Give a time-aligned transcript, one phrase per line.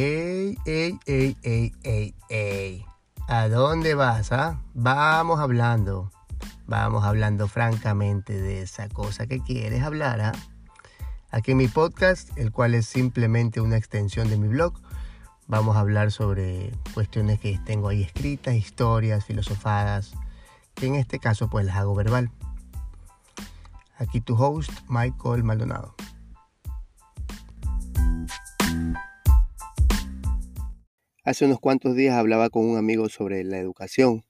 [0.00, 2.86] Ey, ey, ey, ey, ey, ey.
[3.26, 4.62] ¿A dónde vas, ah?
[4.72, 6.12] Vamos hablando.
[6.68, 10.32] Vamos hablando francamente de esa cosa que quieres hablar, ¿ah?
[11.32, 14.74] Aquí en mi podcast, el cual es simplemente una extensión de mi blog,
[15.48, 20.12] vamos a hablar sobre cuestiones que tengo ahí escritas, historias, filosofadas,
[20.76, 22.30] que en este caso pues las hago verbal.
[23.96, 25.96] Aquí tu host, Michael Maldonado.
[31.28, 34.24] Hace unos cuantos días hablaba con un amigo sobre la educación,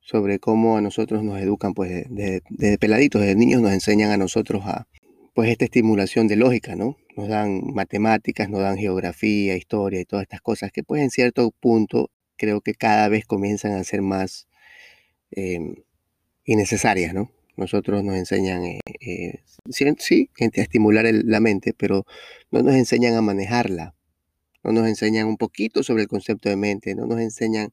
[0.00, 4.64] sobre cómo a nosotros nos educan, pues desde peladitos, desde niños nos enseñan a nosotros
[4.66, 4.88] a,
[5.34, 6.96] pues esta estimulación de lógica, ¿no?
[7.16, 11.52] Nos dan matemáticas, nos dan geografía, historia y todas estas cosas que pues en cierto
[11.52, 14.48] punto creo que cada vez comienzan a ser más
[15.30, 15.76] em,
[16.44, 17.30] innecesarias, ¿no?
[17.56, 22.04] Nosotros nos enseñan, eh, eh, sí, a estimular la mente, pero
[22.50, 23.94] no nos enseñan a manejarla,
[24.62, 27.72] no nos enseñan un poquito sobre el concepto de mente, no nos enseñan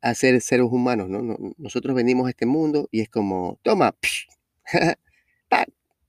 [0.00, 1.36] a ser seres humanos, ¿no?
[1.58, 3.96] Nosotros venimos a este mundo y es como, toma,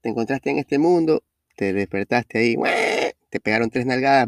[0.02, 1.24] te encontraste en este mundo,
[1.56, 2.56] te despertaste ahí,
[3.30, 4.28] te pegaron tres nalgadas,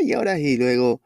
[0.00, 1.00] y ahora y luego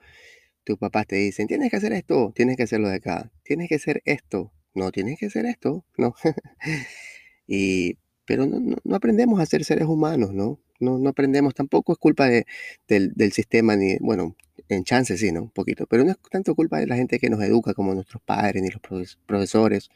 [0.65, 3.77] tus papás te dicen, tienes que hacer esto, tienes que hacerlo de acá, tienes que
[3.77, 6.15] hacer esto, no tienes que hacer esto, no.
[7.47, 7.97] y,
[8.29, 10.61] pero no, no aprendemos a ser seres humanos, ¿no?
[10.81, 12.47] no, no aprendemos, tampoco es culpa de,
[12.87, 14.37] del, sistema, ni, bueno,
[14.69, 15.43] en chance sí, ¿no?
[15.43, 18.23] Un poquito, pero no es tanto culpa de la gente que nos educa como nuestros
[18.23, 18.81] padres, ni los
[19.27, 19.91] profesores,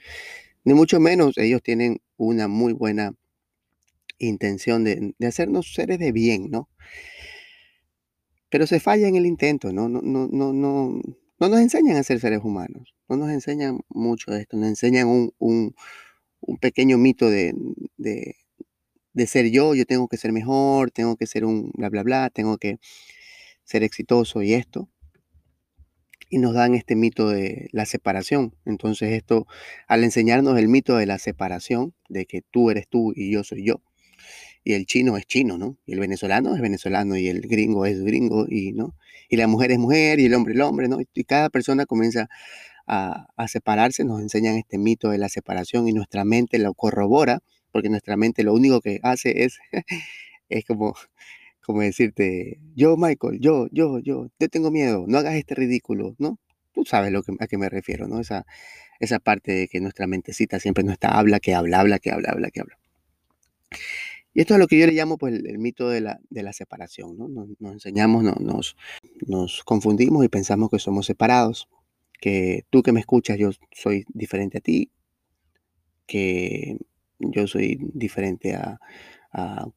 [0.64, 3.14] ni mucho menos ellos tienen una muy buena
[4.18, 6.68] intención de, hacernos seres de bien, ¿no?
[8.50, 9.88] Pero se falla en el intento, ¿no?
[9.88, 11.00] No, no, no, no,
[11.40, 15.08] no nos enseñan a ser seres humanos, no nos enseñan mucho de esto, nos enseñan
[15.08, 15.74] un, un,
[16.42, 17.54] un pequeño mito de,
[17.96, 18.36] de
[19.14, 22.30] de ser yo, yo tengo que ser mejor, tengo que ser un bla, bla, bla,
[22.30, 22.78] tengo que
[23.64, 24.88] ser exitoso y esto.
[26.30, 28.54] Y nos dan este mito de la separación.
[28.64, 29.46] Entonces esto,
[29.86, 33.64] al enseñarnos el mito de la separación, de que tú eres tú y yo soy
[33.64, 33.82] yo,
[34.64, 35.76] y el chino es chino, ¿no?
[35.86, 38.94] Y el venezolano es venezolano y el gringo es gringo y, ¿no?
[39.28, 40.98] Y la mujer es mujer y el hombre el hombre, ¿no?
[41.00, 42.28] Y cada persona comienza
[42.92, 47.88] a, separarse, nos enseñan este mito de la separación y nuestra mente lo corrobora porque
[47.88, 49.58] nuestra mente lo único que hace es,
[50.50, 50.94] es como,
[51.64, 56.38] como decirte, yo Michael, yo, yo, yo, te tengo miedo, no hagas este ridículo, ¿no?
[56.72, 58.20] Tú sabes lo que, a qué me refiero, ¿no?
[58.20, 58.44] Esa,
[59.00, 62.30] esa parte de que nuestra mentecita siempre no está, habla, que habla, habla, que habla,
[62.30, 62.78] habla, que habla.
[64.34, 66.52] Y esto es lo que yo le llamo pues, el, mito de la, de la
[66.52, 67.18] separación.
[67.18, 67.28] ¿no?
[67.28, 68.76] Nos, enseñamos, no, nos,
[69.26, 71.68] nos confundimos y pensamos que somos separados,
[72.22, 74.92] que tú que me escuchas yo soy diferente a ti,
[76.06, 76.78] que
[77.18, 78.78] yo soy diferente a,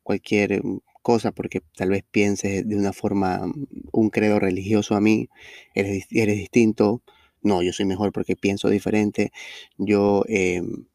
[0.03, 0.61] cualquier
[1.01, 5.29] cosa porque tal vez pienses de una forma, mm, un credo religioso a mí,
[5.73, 7.01] eres, eres distinto,
[7.41, 9.31] no, yo soy mejor porque pienso diferente,
[9.77, 10.85] yo em,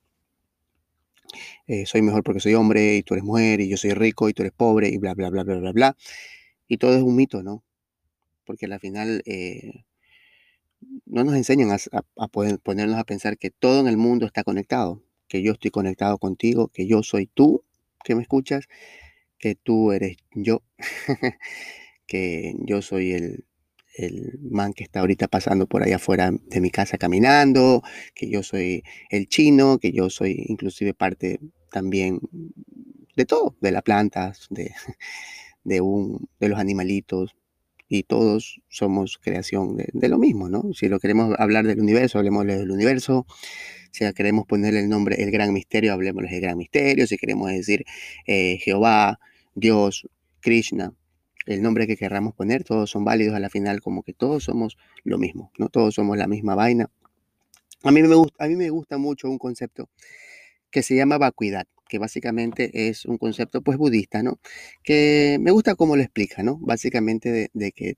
[1.67, 4.35] eh, soy mejor porque soy hombre y tú eres mujer y yo soy rico y
[4.35, 5.97] tú eres pobre y bla, bla, bla, bla, bla, bla.
[6.69, 7.65] Y todo es un mito, ¿no?
[8.45, 9.85] Porque al final eh,
[11.07, 11.79] no nos enseñan a,
[12.17, 15.71] a poder ponernos a pensar que todo en el mundo está conectado que yo estoy
[15.71, 17.65] conectado contigo, que yo soy tú
[18.05, 18.67] que me escuchas,
[19.39, 20.63] que tú eres yo,
[22.07, 23.45] que yo soy el,
[24.41, 27.83] man que está ahorita pasando por allá afuera de mi casa caminando,
[28.15, 31.39] que yo soy el chino, que yo soy inclusive parte
[31.71, 32.21] también
[33.15, 34.49] de todo, de las plantas,
[35.65, 35.79] de
[36.41, 37.37] los animalitos,
[37.93, 40.73] y todos somos creación de, lo mismo, ¿no?
[40.75, 43.27] Si lo queremos hablar del universo, hablemos del universo.
[43.91, 47.09] Si queremos ponerle el nombre El Gran Misterio, hablemos del Gran Misterio.
[47.09, 47.85] Si queremos decir
[48.29, 49.19] eh, Jehová,
[49.57, 50.09] Dios,
[50.39, 50.95] Krishna,
[51.47, 54.79] el nombre que querramos poner, todos son válidos a la final, como que todos somos
[55.03, 55.69] lo mismo, ¿no?
[55.69, 56.89] Todos somos la misma vaina.
[57.83, 59.89] A mí me gusta mucho un concepto
[60.71, 64.41] que se llama vacuidad, que básicamente es un concepto pues budista, ¿no?
[64.85, 66.57] Que me gusta cómo lo explica, ¿no?
[66.59, 67.97] Básicamente de, que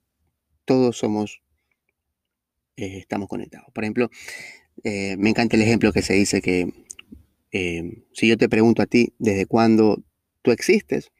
[0.65, 1.43] todos somos,
[2.77, 3.69] eh, estamos conectados.
[3.73, 4.11] Por ejemplo,
[4.83, 6.73] eh, me encanta el ejemplo que se dice que
[7.53, 10.03] eh, si yo te pregunto a ti desde cuándo
[10.41, 11.13] tú existes,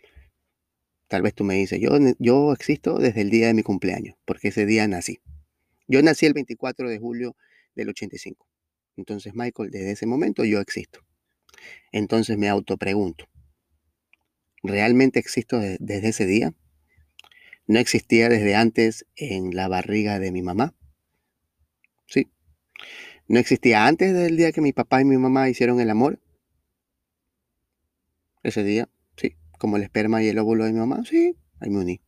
[1.09, 4.49] tal vez tú me dices, yo, yo existo desde el día de mi cumpleaños, porque
[4.49, 5.21] ese día nací.
[5.89, 7.37] Yo nací el 24 de julio
[7.75, 8.49] del 85.
[8.97, 11.01] Entonces, Michael, desde ese momento yo existo.
[11.93, 13.27] Entonces me autopregunto,
[14.63, 16.55] ¿realmente existo desde ese día?
[17.67, 20.75] ¿No existía desde antes en la barriga de mi mamá?
[22.07, 22.31] Sí,
[23.29, 26.19] ¿No existía antes del día que mi papá y mi mamá hicieron el amor?
[28.43, 29.37] Ese día, sí.
[29.59, 32.01] Como el esperma y el óvulo de mi mamá, sí, ahí me uní.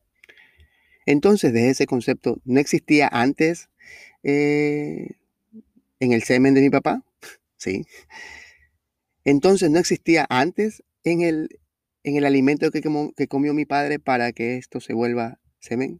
[1.05, 3.69] Entonces, de ese concepto, ¿no existía antes
[4.23, 5.15] eh,
[5.99, 7.03] en el semen de mi papá?
[7.57, 7.87] Sí.
[9.25, 11.59] Entonces, ¿no existía antes en el,
[12.03, 12.81] en el alimento que,
[13.17, 15.99] que comió mi padre para que esto se vuelva semen?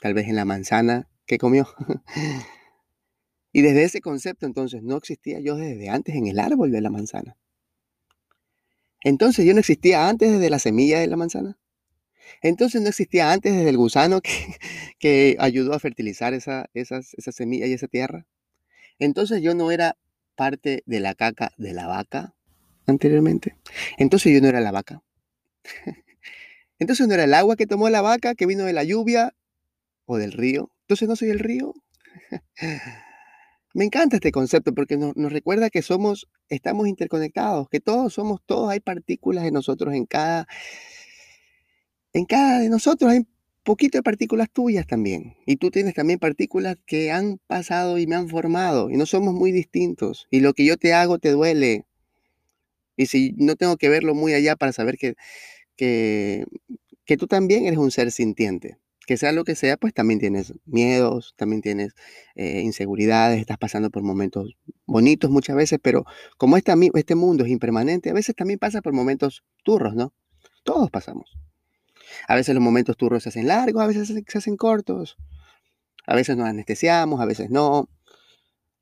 [0.00, 1.68] Tal vez en la manzana que comió.
[3.52, 6.90] y desde ese concepto, entonces, no existía yo desde antes en el árbol de la
[6.90, 7.36] manzana.
[9.02, 11.58] Entonces, yo no existía antes desde la semilla de la manzana.
[12.40, 14.20] Entonces no existía antes desde el gusano
[14.98, 18.26] que, ayudó a fertilizar esa, esa semilla y esa tierra.
[18.98, 19.96] Entonces yo no era
[20.34, 22.34] parte de la caca de la vaca
[22.86, 23.56] anteriormente.
[23.98, 25.02] Entonces yo no era la vaca.
[26.78, 29.34] Entonces no era el agua que tomó la vaca, que vino de la lluvia
[30.06, 30.70] o del río.
[30.82, 31.72] Entonces no soy el río.
[33.74, 38.40] Me encanta este concepto porque nos, nos, recuerda que somos, estamos interconectados, que todos somos,
[38.46, 40.46] todos hay partículas de nosotros en cada
[42.12, 43.26] en cada de nosotros hay
[43.64, 45.36] poquito de partículas tuyas también.
[45.46, 48.90] Y tú tienes también partículas que han pasado y me han formado.
[48.90, 50.26] Y no somos muy distintos.
[50.30, 51.86] Y lo que yo te hago te duele.
[52.96, 55.14] Y si no tengo que verlo muy allá para saber que,
[55.76, 56.44] que,
[57.04, 58.78] que tú también eres un ser sintiente.
[59.06, 61.94] Que sea lo que sea, pues también tienes miedos, también tienes
[62.36, 64.56] eh, inseguridades, estás pasando por momentos
[64.86, 66.04] bonitos muchas veces, pero
[66.38, 70.14] como este, este mundo es impermanente, a veces también pasa por momentos turros, ¿no?
[70.62, 71.36] Todos pasamos.
[72.28, 75.16] A veces los momentos turros se hacen largos, a veces se hacen cortos.
[76.06, 77.88] A veces nos anestesiamos, a veces no.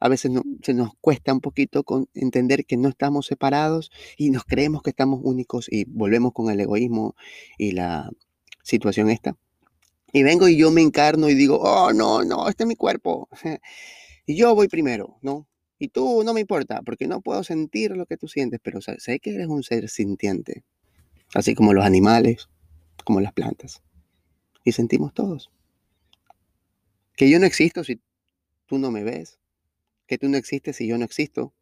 [0.01, 0.33] A veces
[0.63, 1.85] se nos cuesta un poquito
[2.15, 6.59] entender que no estamos separados y nos creemos que estamos únicos y volvemos con el
[6.59, 7.15] egoísmo
[7.57, 8.11] y la
[8.65, 9.37] situación esta.
[10.13, 13.29] Y vengo y yo me encarno y digo, oh, no, no, este es mi cuerpo.
[14.27, 15.47] y yo voy primero, ¿no?
[15.79, 19.21] Y tú no me importa, porque no puedo sentir lo que tú sientes, pero sé
[19.21, 20.65] que eres un ser sintiente,
[21.35, 22.49] así como los animales,
[23.05, 23.83] como las plantas.
[24.65, 25.51] Y sentimos todos.
[27.17, 28.01] Que yo no existo si
[28.67, 29.39] tú no me ves.
[30.07, 31.53] Que tú no existes si yo no existo.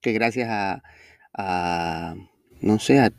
[0.00, 2.14] Que gracias a,
[2.60, 3.10] no sé, a,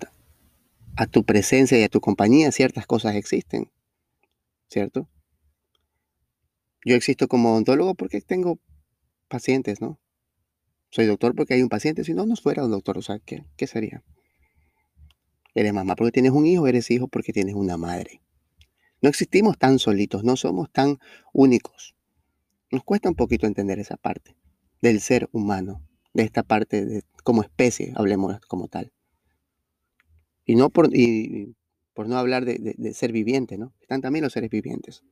[1.08, 3.72] tu presencia y a tu compañía ciertas cosas existen.
[4.70, 5.08] ¿Cierto?
[6.86, 8.60] Yo existo como odontólogo porque tengo
[9.30, 10.00] pacientes, ¿no?
[10.90, 13.46] Soy doctor porque hay un paciente, si no, no fuera un doctor, o sea, ¿qué,
[13.56, 14.04] qué sería?
[15.56, 18.22] Eres mamá porque tienes un hijo, eres hijo porque tienes una madre.
[19.02, 20.98] No existimos tan solitos, no somos tan
[21.32, 21.96] únicos.
[22.72, 24.36] Nos cuesta un poquito entender esa parte
[24.82, 28.92] del ser humano, de esta parte de, como especie, hablemos como tal.
[30.46, 30.90] Y no por,
[31.94, 33.74] por no hablar de, ser viviente, ¿no?
[33.82, 35.04] Están también los seres vivientes.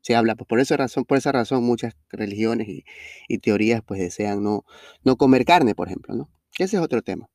[0.00, 2.68] Se habla, pues por esa razón, por esa razón muchas religiones
[3.28, 4.64] y, teorías pues desean no,
[5.04, 6.30] no comer carne, por ejemplo, ¿no?
[6.58, 7.28] Ese es otro tema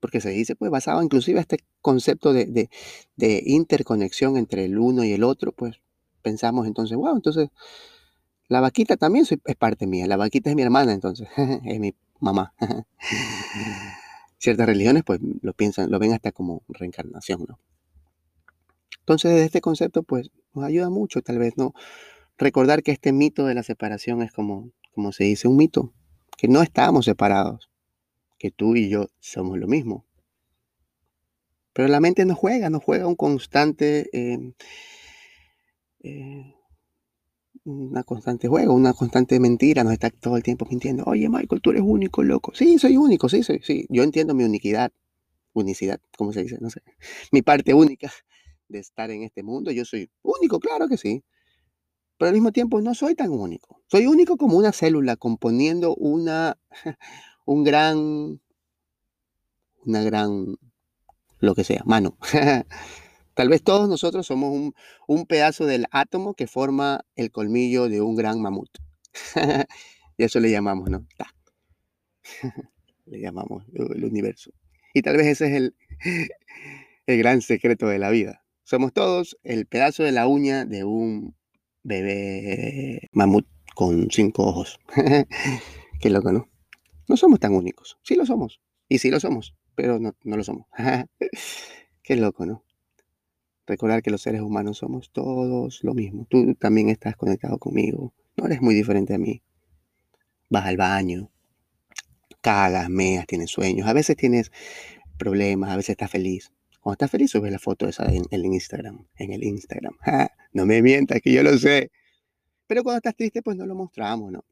[0.00, 2.68] porque se dice, pues basado inclusive este concepto de,
[3.16, 5.80] interconexión entre el uno y el otro, pues
[6.22, 7.48] pensamos entonces, wow, entonces
[8.48, 11.28] la vaquita también es parte mía, la vaquita es mi hermana, entonces
[11.64, 12.54] es mi mamá.
[14.38, 17.58] Ciertas religiones pues lo piensan, lo ven hasta como reencarnación, ¿no?
[19.00, 21.74] Entonces desde este concepto pues nos ayuda mucho tal vez, ¿no?
[22.36, 25.92] Recordar que este mito de la separación es como, como se dice, un mito,
[26.36, 27.67] que no estamos separados,
[28.38, 30.04] que tú y yo somos lo mismo.
[31.72, 34.52] Pero la mente no juega, no juega un constante, eh,
[37.64, 41.04] una constante juego, una constante mentira, nos está todo el tiempo mintiendo.
[41.04, 42.52] Oye, Michael, tú eres único, loco.
[42.54, 43.86] Sí, soy único, sí, sí, sí.
[43.90, 44.90] Yo entiendo mi unicidad,
[45.52, 46.58] unicidad, ¿cómo se dice?
[46.60, 46.82] No sé.
[47.32, 48.10] Mi parte única
[48.68, 49.70] de estar en este mundo.
[49.70, 51.24] Yo soy único, claro que sí.
[52.18, 53.80] Pero al mismo tiempo no soy tan único.
[53.86, 56.58] Soy único como una célula componiendo una,
[57.48, 58.42] un gran,
[59.86, 60.58] una gran,
[61.38, 62.18] lo que sea, mano.
[63.34, 64.74] Tal vez todos nosotros somos
[65.06, 68.68] un, pedazo del átomo que forma el colmillo de un gran mamut.
[70.18, 71.06] y eso le llamamos, ¿no?
[73.06, 74.50] le llamamos el universo.
[74.92, 75.76] Y tal vez ese es el,
[77.06, 78.44] el gran secreto de la vida.
[78.62, 81.34] Somos todos el pedazo de la uña de un
[81.82, 84.78] bebé mamut con cinco ojos.
[86.00, 86.57] Qué loco, ¿no?
[87.08, 87.98] No somos tan únicos.
[88.02, 88.60] Sí lo somos.
[88.88, 90.66] Y sí lo somos, pero no, lo somos.
[92.02, 92.64] Qué loco, ¿no?
[93.66, 96.26] Recordar que los seres humanos somos todos lo mismo.
[96.30, 98.14] Tú también estás conectado conmigo.
[98.36, 99.42] No eres muy diferente a mí.
[100.48, 101.30] Vas al baño,
[102.40, 103.86] cagas, meas, tienes sueños.
[103.86, 104.50] A veces tienes
[105.18, 106.52] problemas, a veces estás feliz.
[106.80, 109.06] Cuando estás feliz subes la foto esa en el Instagram.
[109.16, 109.96] En el Instagram.
[110.50, 111.90] No me mientas, que yo lo sé.
[112.66, 114.44] Pero cuando estás triste, pues no lo mostramos, ¿no?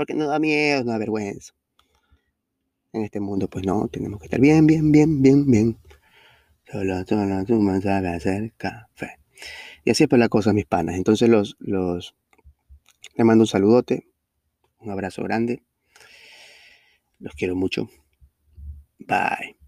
[0.00, 1.52] Porque nos da miedo, nos da vergüenza.
[2.94, 5.78] En este mundo, pues no, tenemos que estar bien, bien, bien, bien, bien.
[6.64, 9.18] Solo, solo tú me hacer café.
[9.84, 10.96] Y así es pues la cosa, mis panas.
[10.96, 12.16] Entonces los, los,
[13.14, 14.06] les mando un saludote,
[14.78, 15.62] un abrazo grande.
[17.18, 17.90] Los quiero mucho.
[19.00, 19.59] Bye.